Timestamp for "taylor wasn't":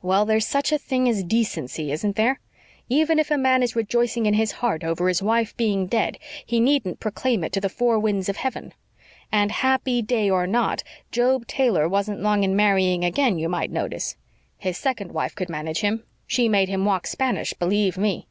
11.48-12.20